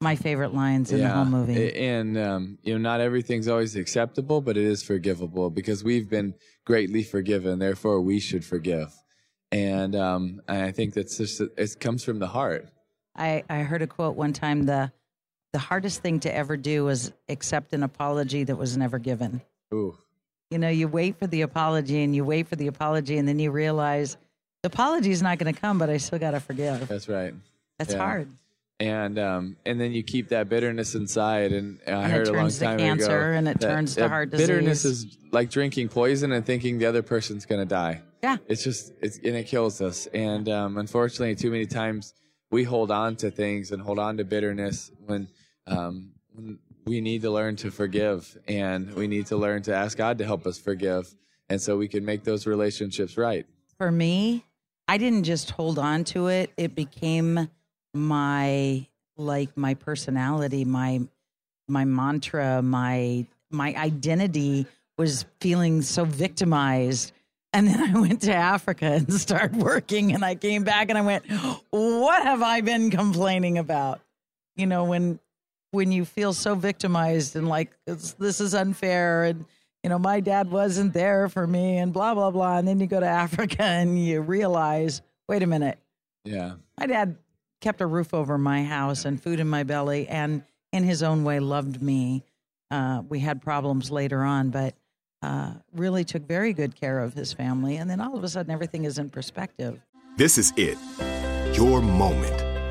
my 0.00 0.14
favorite 0.16 0.54
lines 0.54 0.92
in 0.92 1.00
the 1.00 1.10
whole 1.10 1.24
movie. 1.24 1.74
And 1.76 2.16
um, 2.16 2.58
you 2.62 2.72
know, 2.72 2.78
not 2.78 3.00
everything's 3.00 3.48
always 3.48 3.74
acceptable, 3.74 4.40
but 4.40 4.56
it 4.56 4.64
is 4.64 4.82
forgivable 4.84 5.50
because 5.50 5.82
we've 5.82 6.08
been 6.08 6.34
greatly 6.64 7.02
forgiven. 7.02 7.58
Therefore, 7.58 8.00
we 8.00 8.20
should 8.20 8.44
forgive. 8.44 8.94
and 9.52 9.96
um, 9.96 10.40
I 10.46 10.70
think 10.70 10.94
that's 10.94 11.18
just 11.18 11.40
it 11.40 11.80
comes 11.80 12.04
from 12.04 12.20
the 12.20 12.28
heart. 12.28 12.68
I, 13.16 13.42
I 13.50 13.58
heard 13.64 13.82
a 13.82 13.88
quote 13.88 14.14
one 14.16 14.32
time 14.32 14.62
the 14.62 14.92
the 15.52 15.58
hardest 15.58 16.00
thing 16.02 16.20
to 16.20 16.34
ever 16.34 16.56
do 16.56 16.84
was 16.84 17.12
accept 17.28 17.72
an 17.72 17.82
apology 17.82 18.44
that 18.44 18.56
was 18.56 18.76
never 18.76 18.98
given. 18.98 19.40
Ooh, 19.74 19.96
You 20.50 20.58
know, 20.58 20.68
you 20.68 20.88
wait 20.88 21.18
for 21.18 21.26
the 21.26 21.42
apology 21.42 22.02
and 22.02 22.14
you 22.14 22.24
wait 22.24 22.48
for 22.48 22.56
the 22.56 22.66
apology 22.66 23.18
and 23.18 23.26
then 23.26 23.38
you 23.38 23.50
realize 23.50 24.16
the 24.62 24.68
apology 24.68 25.10
is 25.10 25.22
not 25.22 25.38
going 25.38 25.52
to 25.52 25.58
come, 25.60 25.78
but 25.78 25.88
I 25.90 25.96
still 25.96 26.18
got 26.18 26.32
to 26.32 26.40
forgive. 26.40 26.86
that's 26.88 27.08
right. 27.08 27.34
That's 27.78 27.92
Yeah. 27.94 27.98
hard. 27.98 28.28
and 28.78 29.18
um, 29.18 29.56
and 29.66 29.78
then 29.78 29.92
you 29.92 30.02
keep 30.02 30.28
that 30.30 30.48
bitterness 30.48 30.94
inside. 30.94 31.52
And 31.52 31.78
I 31.86 31.90
And 31.90 32.06
it 32.06 32.10
heard 32.16 32.28
a 32.28 32.32
long 32.32 32.42
turns 32.44 32.58
to 32.60 32.64
time 32.64 32.78
cancer, 32.78 33.04
ago 33.30 33.36
and 33.38 33.48
it 33.48 33.60
that- 33.60 33.66
turns 33.68 33.94
to 33.96 34.08
heart 34.08 34.30
disease. 34.30 34.46
Bitterness 34.46 34.84
is 34.86 35.18
like 35.32 35.50
drinking 35.50 35.88
poison 35.90 36.32
and 36.32 36.44
thinking 36.46 36.78
the 36.78 36.86
other 36.86 37.02
person's 37.02 37.44
going 37.44 37.60
to 37.60 37.66
die. 37.66 38.00
Yeah. 38.22 38.36
It's 38.48 38.64
just 38.64 38.92
it's 39.02 39.18
and 39.18 39.36
it 39.36 39.46
kills 39.48 39.80
us. 39.82 40.06
And 40.14 40.48
um, 40.48 40.78
unfortunately, 40.78 41.34
too 41.36 41.50
many 41.50 41.66
times 41.66 42.14
we 42.50 42.64
hold 42.64 42.90
on 42.90 43.16
to 43.16 43.30
things 43.30 43.70
and 43.70 43.82
hold 43.82 43.98
on 43.98 44.16
to 44.16 44.24
bitterness 44.24 44.90
when 45.06 45.28
um, 45.70 46.10
we 46.84 47.00
need 47.00 47.22
to 47.22 47.30
learn 47.30 47.56
to 47.56 47.70
forgive, 47.70 48.36
and 48.48 48.92
we 48.94 49.06
need 49.06 49.26
to 49.26 49.36
learn 49.36 49.62
to 49.62 49.74
ask 49.74 49.96
God 49.96 50.18
to 50.18 50.24
help 50.24 50.46
us 50.46 50.58
forgive, 50.58 51.14
and 51.48 51.60
so 51.60 51.76
we 51.76 51.88
can 51.88 52.04
make 52.04 52.24
those 52.24 52.46
relationships 52.46 53.16
right. 53.16 53.46
For 53.78 53.90
me, 53.90 54.44
I 54.88 54.98
didn't 54.98 55.24
just 55.24 55.50
hold 55.50 55.78
on 55.78 56.04
to 56.04 56.26
it. 56.26 56.50
It 56.56 56.74
became 56.74 57.48
my 57.94 58.86
like 59.16 59.56
my 59.56 59.74
personality, 59.74 60.64
my 60.64 61.00
my 61.68 61.84
mantra, 61.84 62.60
my 62.62 63.26
my 63.50 63.74
identity 63.76 64.66
was 64.98 65.26
feeling 65.40 65.82
so 65.82 66.04
victimized. 66.04 67.12
And 67.52 67.66
then 67.66 67.96
I 67.96 67.98
went 68.00 68.22
to 68.22 68.34
Africa 68.34 68.86
and 68.92 69.12
started 69.12 69.56
working 69.56 70.12
and 70.12 70.24
I 70.24 70.34
came 70.34 70.64
back 70.64 70.88
and 70.88 70.98
I 70.98 71.02
went, 71.02 71.24
"What 71.70 72.22
have 72.22 72.42
I 72.42 72.60
been 72.60 72.90
complaining 72.90 73.58
about?" 73.58 74.00
You 74.56 74.66
know, 74.66 74.84
when 74.84 75.20
when 75.70 75.92
you 75.92 76.04
feel 76.04 76.32
so 76.32 76.54
victimized 76.54 77.36
and 77.36 77.48
like 77.48 77.70
it's, 77.86 78.12
this 78.14 78.40
is 78.40 78.54
unfair 78.54 79.24
and 79.24 79.44
you 79.82 79.90
know 79.90 79.98
my 79.98 80.20
dad 80.20 80.50
wasn't 80.50 80.92
there 80.92 81.28
for 81.28 81.46
me 81.46 81.78
and 81.78 81.92
blah 81.92 82.14
blah 82.14 82.30
blah 82.30 82.58
and 82.58 82.66
then 82.66 82.80
you 82.80 82.86
go 82.86 83.00
to 83.00 83.06
Africa 83.24 83.62
and 83.62 84.02
you 84.02 84.20
realize, 84.20 85.02
"Wait 85.28 85.42
a 85.42 85.46
minute. 85.46 85.78
Yeah. 86.24 86.54
My 86.78 86.86
dad 86.86 87.16
kept 87.60 87.80
a 87.80 87.86
roof 87.86 88.14
over 88.14 88.38
my 88.38 88.64
house 88.64 89.04
and 89.04 89.22
food 89.22 89.40
in 89.40 89.48
my 89.48 89.62
belly, 89.62 90.08
and 90.08 90.42
in 90.72 90.84
his 90.84 91.02
own 91.02 91.24
way 91.24 91.40
loved 91.40 91.82
me. 91.82 92.24
Uh, 92.70 93.02
we 93.08 93.20
had 93.20 93.42
problems 93.42 93.90
later 93.90 94.22
on, 94.22 94.50
but 94.50 94.74
uh, 95.22 95.52
really 95.74 96.04
took 96.04 96.26
very 96.26 96.52
good 96.52 96.74
care 96.74 97.00
of 97.00 97.14
his 97.14 97.32
family. 97.32 97.76
And 97.76 97.90
then 97.90 98.00
all 98.00 98.16
of 98.16 98.24
a 98.24 98.28
sudden, 98.28 98.50
everything 98.52 98.84
is 98.84 98.98
in 98.98 99.10
perspective. 99.10 99.80
This 100.16 100.38
is 100.38 100.52
it. 100.56 100.78
Your 101.56 101.82
moment. 101.82 102.49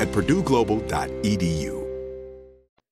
at 0.00 0.08
purdueglobal.edu. 0.08 1.82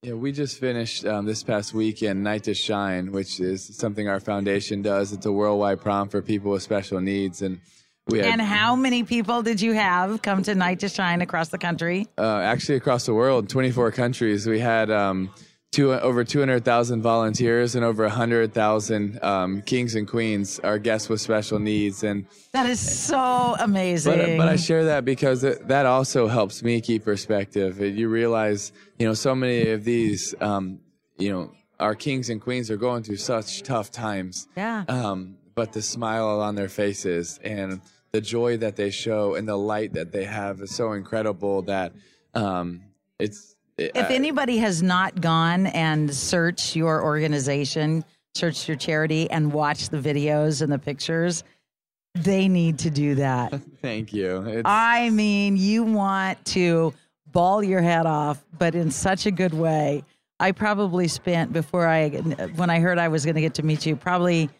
Yeah, 0.02 0.12
we 0.12 0.32
just 0.32 0.58
finished 0.60 1.06
um, 1.06 1.24
this 1.24 1.42
past 1.42 1.72
weekend 1.72 2.22
Night 2.22 2.44
to 2.44 2.52
Shine, 2.54 3.10
which 3.10 3.40
is 3.40 3.64
something 3.76 4.06
our 4.08 4.20
foundation 4.20 4.82
does. 4.82 5.12
It's 5.12 5.24
a 5.24 5.32
worldwide 5.32 5.80
prom 5.80 6.08
for 6.10 6.20
people 6.20 6.50
with 6.52 6.62
special 6.62 7.00
needs, 7.00 7.40
and 7.40 7.58
we 8.08 8.18
had 8.18 8.26
And 8.26 8.40
how 8.42 8.76
many 8.76 9.02
people 9.02 9.42
did 9.42 9.62
you 9.62 9.72
have 9.72 10.20
come 10.20 10.42
to 10.42 10.54
Night 10.54 10.80
to 10.80 10.90
Shine 10.90 11.22
across 11.22 11.48
the 11.48 11.56
country? 11.56 12.06
uh, 12.18 12.36
actually 12.40 12.76
across 12.76 13.06
the 13.06 13.14
world, 13.14 13.48
24 13.48 13.92
countries. 13.92 14.46
We 14.46 14.60
had 14.60 14.90
um, 14.90 15.30
two, 15.74 15.92
over 15.92 16.22
200,000 16.22 17.02
volunteers 17.02 17.74
and 17.74 17.84
over 17.84 18.04
100,000 18.04 19.22
um, 19.22 19.62
kings 19.62 19.96
and 19.96 20.06
queens, 20.06 20.60
our 20.60 20.78
guests 20.78 21.08
with 21.08 21.20
special 21.20 21.58
needs, 21.58 22.04
and 22.04 22.26
That 22.52 22.66
is 22.66 22.78
so 22.78 23.56
amazing. 23.58 24.16
But, 24.16 24.36
but 24.36 24.48
I 24.48 24.56
share 24.56 24.84
that 24.84 25.04
because 25.04 25.42
it, 25.42 25.66
that 25.68 25.84
also 25.84 26.28
helps 26.28 26.62
me 26.62 26.80
keep 26.80 27.04
perspective. 27.04 27.80
You 27.80 28.08
realize, 28.08 28.72
you 28.98 29.06
know, 29.06 29.14
so 29.14 29.34
many 29.34 29.70
of 29.70 29.84
these, 29.84 30.34
um, 30.40 30.78
you 31.18 31.32
know, 31.32 31.52
our 31.80 31.96
kings 31.96 32.30
and 32.30 32.40
queens 32.40 32.70
are 32.70 32.76
going 32.76 33.02
through 33.02 33.16
such 33.16 33.62
tough 33.64 33.90
times. 33.90 34.46
Yeah. 34.56 34.84
Um, 34.88 35.36
but 35.56 35.72
the 35.72 35.82
smile 35.82 36.40
on 36.40 36.54
their 36.54 36.68
faces 36.68 37.40
and 37.42 37.80
the 38.12 38.20
joy 38.20 38.56
that 38.58 38.76
they 38.76 38.90
show 38.90 39.34
and 39.34 39.48
the 39.48 39.56
light 39.56 39.94
that 39.94 40.12
they 40.12 40.24
have 40.24 40.60
is 40.60 40.74
so 40.74 40.92
incredible 40.92 41.62
that 41.62 41.92
um, 42.34 42.82
it's. 43.18 43.53
It, 43.76 43.92
if 43.94 44.10
anybody 44.10 44.58
has 44.58 44.82
not 44.82 45.20
gone 45.20 45.66
and 45.66 46.12
searched 46.14 46.76
your 46.76 47.02
organization, 47.02 48.04
searched 48.34 48.68
your 48.68 48.76
charity, 48.76 49.30
and 49.30 49.52
watched 49.52 49.90
the 49.90 49.98
videos 49.98 50.62
and 50.62 50.72
the 50.72 50.78
pictures, 50.78 51.42
they 52.14 52.48
need 52.48 52.78
to 52.80 52.90
do 52.90 53.16
that. 53.16 53.60
thank 53.82 54.12
you. 54.12 54.42
It's, 54.46 54.62
I 54.64 55.10
mean, 55.10 55.56
you 55.56 55.82
want 55.82 56.44
to 56.46 56.94
bawl 57.32 57.62
your 57.62 57.82
head 57.82 58.06
off, 58.06 58.44
but 58.58 58.74
in 58.74 58.90
such 58.90 59.26
a 59.26 59.30
good 59.30 59.54
way. 59.54 60.04
I 60.40 60.52
probably 60.52 61.08
spent 61.08 61.52
before 61.52 61.86
I, 61.86 62.08
when 62.10 62.68
I 62.68 62.80
heard 62.80 62.98
I 62.98 63.08
was 63.08 63.24
going 63.24 63.36
to 63.36 63.40
get 63.40 63.54
to 63.54 63.62
meet 63.62 63.86
you, 63.86 63.96
probably, 63.96 64.50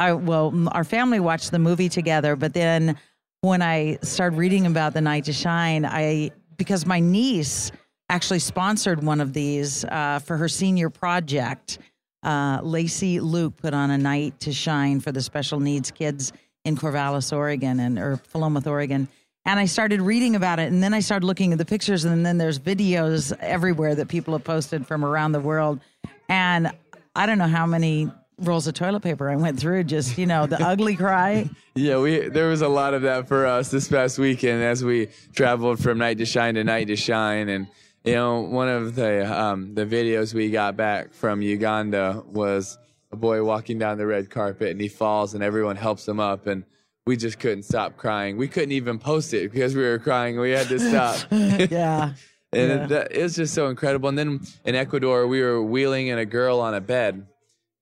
I 0.00 0.12
well, 0.12 0.52
our 0.72 0.84
family 0.84 1.20
watched 1.20 1.50
the 1.50 1.58
movie 1.58 1.88
together, 1.88 2.34
but 2.34 2.54
then 2.54 2.96
when 3.42 3.62
I 3.62 3.98
started 4.02 4.36
reading 4.36 4.66
about 4.66 4.94
the 4.94 5.00
Night 5.00 5.24
to 5.24 5.32
Shine, 5.32 5.84
I 5.84 6.30
because 6.56 6.86
my 6.86 6.98
niece 6.98 7.70
actually 8.08 8.38
sponsored 8.38 9.02
one 9.02 9.20
of 9.20 9.32
these 9.32 9.84
uh, 9.84 10.20
for 10.20 10.36
her 10.36 10.48
senior 10.48 10.90
project. 10.90 11.78
Uh, 12.22 12.60
Lacey 12.62 13.20
Luke 13.20 13.56
put 13.56 13.74
on 13.74 13.90
a 13.90 13.98
night 13.98 14.40
to 14.40 14.52
shine 14.52 15.00
for 15.00 15.12
the 15.12 15.22
special 15.22 15.60
needs 15.60 15.90
kids 15.90 16.32
in 16.64 16.76
Corvallis, 16.76 17.34
Oregon, 17.34 17.80
and 17.80 17.98
or 17.98 18.16
Philomath, 18.32 18.66
Oregon. 18.66 19.08
And 19.44 19.58
I 19.58 19.66
started 19.66 20.02
reading 20.02 20.36
about 20.36 20.58
it, 20.58 20.70
and 20.70 20.82
then 20.82 20.92
I 20.92 21.00
started 21.00 21.24
looking 21.24 21.52
at 21.52 21.58
the 21.58 21.64
pictures, 21.64 22.04
and 22.04 22.26
then 22.26 22.36
there's 22.36 22.58
videos 22.58 23.36
everywhere 23.40 23.94
that 23.94 24.08
people 24.08 24.34
have 24.34 24.44
posted 24.44 24.86
from 24.86 25.04
around 25.04 25.32
the 25.32 25.40
world. 25.40 25.80
And 26.28 26.70
I 27.14 27.24
don't 27.26 27.38
know 27.38 27.46
how 27.46 27.64
many 27.64 28.10
rolls 28.40 28.66
of 28.66 28.74
toilet 28.74 29.00
paper 29.00 29.30
I 29.30 29.36
went 29.36 29.58
through. 29.58 29.84
Just 29.84 30.18
you 30.18 30.26
know, 30.26 30.46
the 30.46 30.62
ugly 30.66 30.96
cry. 30.96 31.48
Yeah, 31.74 31.98
we 31.98 32.28
there 32.28 32.48
was 32.48 32.62
a 32.62 32.68
lot 32.68 32.94
of 32.94 33.02
that 33.02 33.28
for 33.28 33.46
us 33.46 33.70
this 33.70 33.88
past 33.88 34.18
weekend 34.18 34.62
as 34.62 34.84
we 34.84 35.08
traveled 35.34 35.82
from 35.82 35.98
night 35.98 36.18
to 36.18 36.26
shine 36.26 36.54
to 36.56 36.64
night 36.64 36.88
to 36.88 36.96
shine, 36.96 37.48
and 37.48 37.68
you 38.08 38.14
know 38.14 38.40
one 38.40 38.68
of 38.68 38.94
the 38.94 39.40
um, 39.42 39.74
the 39.74 39.84
videos 39.86 40.34
we 40.34 40.50
got 40.50 40.76
back 40.76 41.12
from 41.12 41.42
Uganda 41.42 42.22
was 42.26 42.78
a 43.12 43.16
boy 43.16 43.42
walking 43.42 43.78
down 43.78 43.98
the 43.98 44.06
red 44.06 44.30
carpet 44.30 44.70
and 44.70 44.80
he 44.80 44.88
falls 44.88 45.34
and 45.34 45.42
everyone 45.42 45.76
helps 45.76 46.06
him 46.06 46.20
up 46.20 46.46
and 46.46 46.64
we 47.06 47.16
just 47.16 47.38
couldn't 47.38 47.62
stop 47.62 47.96
crying. 47.96 48.36
We 48.36 48.48
couldn't 48.48 48.72
even 48.72 48.98
post 48.98 49.32
it 49.32 49.50
because 49.50 49.74
we 49.74 49.82
were 49.82 49.98
crying. 49.98 50.38
We 50.38 50.50
had 50.50 50.68
to 50.68 50.78
stop. 50.90 51.16
Yeah. 51.30 52.12
And 52.50 52.70
Yeah. 52.70 52.84
it, 52.84 52.88
that, 52.88 53.12
it 53.12 53.22
was 53.22 53.36
just 53.36 53.52
so 53.54 53.68
incredible. 53.68 54.08
And 54.08 54.16
then 54.18 54.40
in 54.64 54.74
Ecuador, 54.74 55.26
we 55.26 55.42
were 55.42 55.62
wheeling 55.62 56.06
in 56.06 56.18
a 56.18 56.24
girl 56.24 56.60
on 56.60 56.72
a 56.72 56.80
bed, 56.80 57.26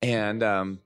and 0.03 0.43
um, 0.43 0.81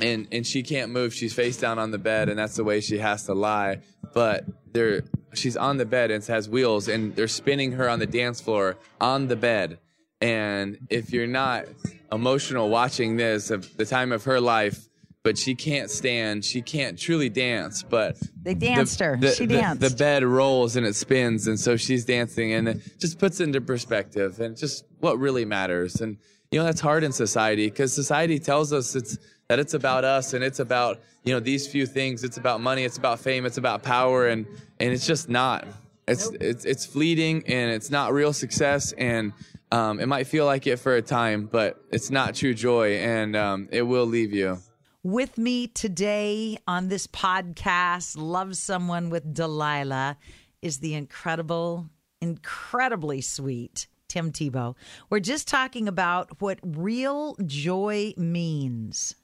and 0.00 0.26
and 0.32 0.44
she 0.44 0.64
can't 0.64 0.90
move. 0.90 1.14
She's 1.14 1.32
face 1.32 1.56
down 1.56 1.78
on 1.78 1.92
the 1.92 1.98
bed, 1.98 2.28
and 2.28 2.36
that's 2.36 2.56
the 2.56 2.64
way 2.64 2.80
she 2.80 2.98
has 2.98 3.26
to 3.26 3.34
lie. 3.34 3.78
But 4.12 4.44
they're 4.72 5.02
she's 5.34 5.56
on 5.56 5.76
the 5.76 5.86
bed 5.86 6.10
and 6.10 6.22
it 6.22 6.26
has 6.28 6.48
wheels, 6.48 6.88
and 6.88 7.14
they're 7.16 7.28
spinning 7.28 7.72
her 7.72 7.88
on 7.88 7.98
the 7.98 8.06
dance 8.06 8.40
floor 8.40 8.76
on 9.00 9.28
the 9.28 9.36
bed. 9.36 9.78
And 10.20 10.78
if 10.88 11.12
you're 11.12 11.26
not 11.26 11.66
emotional 12.10 12.68
watching 12.68 13.16
this, 13.16 13.50
of 13.50 13.76
the 13.76 13.84
time 13.84 14.12
of 14.12 14.24
her 14.24 14.40
life, 14.40 14.88
but 15.24 15.38
she 15.38 15.54
can't 15.54 15.90
stand. 15.90 16.44
She 16.44 16.62
can't 16.62 16.98
truly 16.98 17.28
dance, 17.28 17.82
but 17.82 18.16
They 18.42 18.54
danced 18.54 19.00
her. 19.00 19.18
She 19.34 19.46
the, 19.46 19.58
danced. 19.58 19.80
The 19.80 19.90
bed 19.90 20.24
rolls 20.24 20.76
and 20.76 20.84
it 20.84 20.94
spins, 20.94 21.46
and 21.46 21.58
so 21.58 21.76
she's 21.76 22.04
dancing, 22.04 22.52
and 22.52 22.68
it 22.68 22.98
just 22.98 23.18
puts 23.18 23.40
it 23.40 23.44
into 23.44 23.60
perspective 23.60 24.40
and 24.40 24.56
just 24.56 24.84
what 25.00 25.18
really 25.18 25.44
matters. 25.44 26.00
And 26.00 26.18
you 26.52 26.58
know 26.58 26.64
that's 26.64 26.80
hard 26.80 27.02
in 27.02 27.10
society 27.10 27.66
because 27.66 27.92
society 27.92 28.38
tells 28.38 28.72
us 28.72 28.94
it's 28.94 29.18
that 29.48 29.58
it's 29.58 29.74
about 29.74 30.04
us 30.04 30.34
and 30.34 30.44
it's 30.44 30.60
about 30.60 31.00
you 31.24 31.32
know 31.32 31.40
these 31.40 31.66
few 31.66 31.86
things. 31.86 32.24
It's 32.24 32.36
about 32.36 32.60
money. 32.60 32.84
It's 32.84 32.98
about 32.98 33.20
fame. 33.20 33.46
It's 33.46 33.58
about 33.58 33.82
power, 33.82 34.28
and 34.28 34.46
and 34.78 34.92
it's 34.92 35.06
just 35.06 35.28
not. 35.28 35.66
It's 36.06 36.30
it's 36.40 36.64
it's 36.64 36.86
fleeting 36.86 37.44
and 37.46 37.70
it's 37.72 37.90
not 37.90 38.12
real 38.12 38.32
success 38.32 38.92
and. 38.92 39.32
Um, 39.70 40.00
it 40.00 40.06
might 40.06 40.26
feel 40.26 40.44
like 40.44 40.66
it 40.66 40.76
for 40.76 40.96
a 40.96 41.00
time, 41.00 41.48
but 41.50 41.82
it's 41.90 42.10
not 42.10 42.34
true 42.34 42.52
joy, 42.52 42.96
and 42.96 43.34
um, 43.34 43.68
it 43.72 43.80
will 43.80 44.04
leave 44.04 44.30
you. 44.34 44.58
With 45.02 45.38
me 45.38 45.66
today 45.66 46.58
on 46.68 46.88
this 46.88 47.06
podcast, 47.06 48.18
Love 48.18 48.54
Someone 48.54 49.08
with 49.08 49.32
Delilah, 49.32 50.18
is 50.60 50.80
the 50.80 50.92
incredible, 50.92 51.88
incredibly 52.20 53.22
sweet 53.22 53.86
Tim 54.12 54.30
Tebow. 54.30 54.74
We're 55.08 55.20
just 55.20 55.48
talking 55.48 55.88
about 55.88 56.38
what 56.38 56.58
real 56.62 57.34
joy 57.46 58.12
means. 58.18 59.14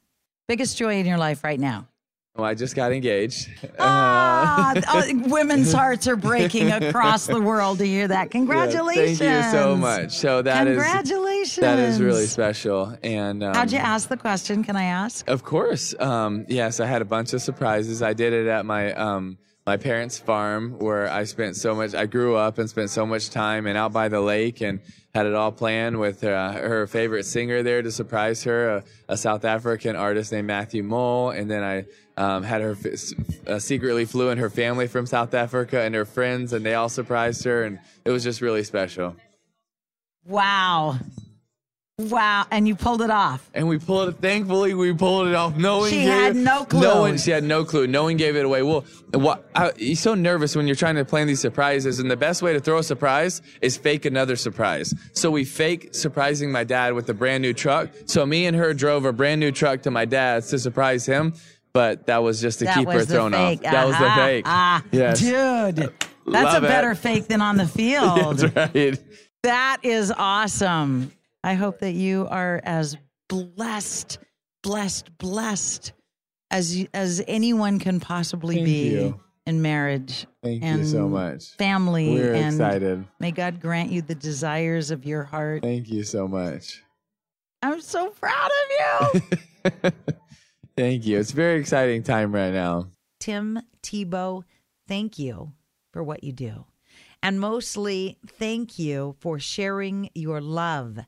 Biggest 0.46 0.78
joy 0.78 0.94
in 0.98 1.04
your 1.04 1.18
life 1.18 1.44
right 1.44 1.60
now. 1.60 1.88
Well, 2.34 2.46
I 2.46 2.54
just 2.54 2.74
got 2.74 2.92
engaged. 2.92 3.50
Ah, 3.78 4.72
oh, 4.88 5.02
women's 5.26 5.72
hearts 5.72 6.06
are 6.06 6.16
breaking 6.16 6.70
across 6.70 7.26
the 7.26 7.40
world 7.40 7.78
to 7.78 7.86
hear 7.86 8.08
that. 8.08 8.30
Congratulations. 8.30 9.18
Thank 9.18 9.44
you 9.44 9.50
so 9.50 9.76
much. 9.76 10.12
So 10.12 10.40
that 10.40 10.66
is 10.68 10.82
Congratulations. 10.82 11.60
that 11.60 11.78
is 11.78 12.00
really 12.00 12.26
special. 12.26 12.96
And 13.02 13.42
um, 13.42 13.54
How'd 13.54 13.72
you 13.72 13.78
ask 13.78 14.08
the 14.08 14.16
question? 14.16 14.64
Can 14.64 14.76
I 14.76 14.84
ask? 14.84 15.28
Of 15.28 15.42
course. 15.42 15.94
Um, 15.98 16.46
yes, 16.48 16.80
I 16.80 16.86
had 16.86 17.02
a 17.02 17.04
bunch 17.04 17.34
of 17.34 17.42
surprises. 17.42 18.02
I 18.02 18.14
did 18.14 18.32
it 18.32 18.46
at 18.46 18.64
my 18.64 18.94
um, 18.94 19.36
my 19.68 19.76
parents' 19.76 20.18
farm 20.18 20.78
where 20.78 21.10
I 21.10 21.24
spent 21.24 21.54
so 21.54 21.74
much. 21.74 21.94
I 21.94 22.06
grew 22.06 22.36
up 22.36 22.56
and 22.56 22.70
spent 22.70 22.88
so 22.88 23.04
much 23.04 23.28
time 23.28 23.66
and 23.66 23.76
out 23.76 23.92
by 23.92 24.08
the 24.08 24.18
lake 24.18 24.62
and 24.62 24.80
had 25.14 25.26
it 25.26 25.34
all 25.34 25.52
planned 25.52 26.00
with 26.00 26.24
uh, 26.24 26.52
her 26.52 26.86
favorite 26.86 27.24
singer 27.24 27.62
there 27.62 27.82
to 27.82 27.92
surprise 27.92 28.44
her, 28.44 28.76
a, 28.76 28.84
a 29.10 29.16
South 29.18 29.44
African 29.44 29.94
artist 29.94 30.32
named 30.32 30.46
Matthew 30.46 30.82
Mole, 30.82 31.32
and 31.32 31.50
then 31.50 31.62
I 31.62 31.84
um, 32.16 32.44
had 32.44 32.62
her 32.62 32.76
uh, 33.46 33.58
secretly 33.58 34.06
flew 34.06 34.30
in 34.30 34.38
her 34.38 34.48
family 34.48 34.86
from 34.86 35.04
South 35.04 35.34
Africa 35.34 35.82
and 35.82 35.94
her 35.94 36.06
friends, 36.06 36.54
and 36.54 36.64
they 36.64 36.72
all 36.72 36.88
surprised 36.88 37.44
her, 37.44 37.64
and 37.64 37.78
it 38.06 38.10
was 38.10 38.24
just 38.24 38.40
really 38.40 38.64
special. 38.64 39.16
Wow. 40.24 40.98
Wow. 41.98 42.46
And 42.52 42.68
you 42.68 42.76
pulled 42.76 43.02
it 43.02 43.10
off. 43.10 43.50
And 43.54 43.66
we 43.66 43.78
pulled 43.78 44.08
it. 44.10 44.20
Thankfully, 44.20 44.72
we 44.72 44.92
pulled 44.94 45.26
it 45.26 45.34
off. 45.34 45.56
No 45.56 45.78
one 45.78 45.90
She 45.90 45.96
gave 46.04 46.08
had 46.08 46.36
no 46.36 46.64
clue. 46.64 46.80
No 46.80 47.00
one. 47.00 47.18
She 47.18 47.32
had 47.32 47.42
no 47.42 47.64
clue. 47.64 47.88
No 47.88 48.04
one 48.04 48.16
gave 48.16 48.36
it 48.36 48.44
away. 48.44 48.62
Well, 48.62 48.84
what? 49.12 49.50
I, 49.54 49.72
you're 49.76 49.96
so 49.96 50.14
nervous 50.14 50.54
when 50.54 50.68
you're 50.68 50.76
trying 50.76 50.94
to 50.94 51.04
plan 51.04 51.26
these 51.26 51.40
surprises, 51.40 51.98
and 51.98 52.08
the 52.08 52.16
best 52.16 52.40
way 52.40 52.52
to 52.52 52.60
throw 52.60 52.78
a 52.78 52.82
surprise 52.84 53.42
is 53.60 53.76
fake 53.76 54.04
another 54.04 54.36
surprise. 54.36 54.94
So 55.12 55.30
we 55.32 55.44
fake 55.44 55.92
surprising 55.92 56.52
my 56.52 56.62
dad 56.62 56.92
with 56.94 57.08
a 57.10 57.14
brand 57.14 57.42
new 57.42 57.52
truck. 57.52 57.90
So 58.06 58.24
me 58.24 58.46
and 58.46 58.56
her 58.56 58.72
drove 58.74 59.04
a 59.04 59.12
brand 59.12 59.40
new 59.40 59.50
truck 59.50 59.82
to 59.82 59.90
my 59.90 60.04
dad's 60.04 60.50
to 60.50 60.58
surprise 60.60 61.04
him. 61.04 61.34
But 61.72 62.06
that 62.06 62.22
was 62.22 62.40
just 62.40 62.60
to 62.60 62.64
That 62.66 62.78
keep 62.78 62.88
her 62.88 63.04
thrown 63.04 63.32
fake. 63.32 63.58
off. 63.66 63.72
That 63.72 63.86
was 63.88 63.98
the 63.98 64.10
fake. 64.10 64.44
Ah, 64.46 64.84
yes. 64.92 65.18
Dude. 65.20 65.92
That's 66.26 66.54
a 66.54 66.58
it. 66.58 66.68
better 66.68 66.94
fake 66.94 67.26
than 67.26 67.40
on 67.40 67.56
the 67.56 67.66
field. 67.68 68.38
That's 68.38 68.74
right. 68.74 68.98
That 69.42 69.78
is 69.82 70.12
awesome. 70.16 71.12
I 71.48 71.54
hope 71.54 71.78
that 71.78 71.92
you 71.92 72.28
are 72.30 72.60
as 72.62 72.98
blessed, 73.30 74.18
blessed, 74.62 75.16
blessed 75.16 75.94
as 76.50 76.86
as 76.92 77.24
anyone 77.26 77.78
can 77.78 78.00
possibly 78.00 78.56
Thank 78.56 78.66
be 78.66 78.88
you. 78.90 79.20
in 79.46 79.62
marriage. 79.62 80.26
Thank 80.42 80.62
you 80.62 80.84
so 80.84 81.08
much. 81.08 81.56
Family 81.56 82.12
We're 82.12 82.34
and 82.34 82.52
excited. 82.60 83.06
may 83.18 83.30
God 83.30 83.62
grant 83.62 83.90
you 83.90 84.02
the 84.02 84.14
desires 84.14 84.90
of 84.90 85.06
your 85.06 85.22
heart. 85.22 85.62
Thank 85.62 85.88
you 85.88 86.02
so 86.02 86.28
much. 86.28 86.82
I'm 87.62 87.80
so 87.80 88.10
proud 88.10 88.50
of 88.50 89.22
you. 89.72 89.90
Thank 90.76 91.06
you. 91.06 91.18
It's 91.18 91.32
a 91.32 91.36
very 91.36 91.58
exciting 91.60 92.02
time 92.02 92.34
right 92.34 92.52
now. 92.52 92.88
Tim 93.20 93.58
Tebow, 93.82 94.42
thank 94.86 95.18
you 95.18 95.54
for 95.94 96.04
what 96.04 96.22
you 96.22 96.32
do. 96.32 96.66
And 97.22 97.40
mostly, 97.40 98.18
thank 98.26 98.78
you 98.78 99.16
for 99.18 99.40
sharing 99.40 100.10
your 100.14 100.40
love 100.40 101.00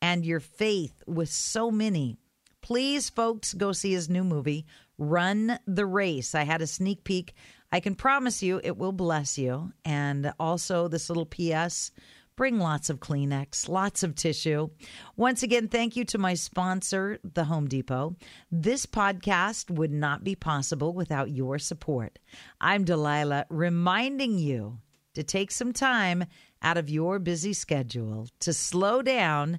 and 0.00 0.24
your 0.24 0.40
faith 0.40 1.02
with 1.06 1.28
so 1.28 1.70
many. 1.70 2.16
Please, 2.60 3.08
folks, 3.08 3.54
go 3.54 3.72
see 3.72 3.92
his 3.92 4.08
new 4.08 4.24
movie, 4.24 4.66
Run 4.98 5.58
the 5.66 5.86
Race. 5.86 6.34
I 6.34 6.42
had 6.42 6.60
a 6.60 6.66
sneak 6.66 7.04
peek. 7.04 7.34
I 7.70 7.80
can 7.80 7.94
promise 7.94 8.42
you 8.42 8.60
it 8.62 8.76
will 8.76 8.92
bless 8.92 9.38
you. 9.38 9.72
And 9.84 10.32
also, 10.38 10.88
this 10.88 11.08
little 11.08 11.26
PS 11.26 11.92
bring 12.38 12.58
lots 12.58 12.88
of 12.88 13.00
Kleenex, 13.00 13.68
lots 13.68 14.02
of 14.04 14.14
tissue. 14.14 14.68
Once 15.16 15.42
again, 15.42 15.66
thank 15.66 15.96
you 15.96 16.04
to 16.04 16.18
my 16.18 16.34
sponsor, 16.34 17.18
The 17.24 17.44
Home 17.44 17.66
Depot. 17.66 18.16
This 18.50 18.86
podcast 18.86 19.70
would 19.70 19.90
not 19.90 20.22
be 20.22 20.36
possible 20.36 20.94
without 20.94 21.30
your 21.30 21.58
support. 21.58 22.18
I'm 22.60 22.84
Delilah, 22.84 23.46
reminding 23.50 24.38
you 24.38 24.78
to 25.14 25.24
take 25.24 25.50
some 25.50 25.72
time 25.72 26.24
out 26.62 26.76
of 26.76 26.88
your 26.88 27.18
busy 27.18 27.52
schedule 27.52 28.28
to 28.38 28.52
slow 28.52 29.02
down 29.02 29.58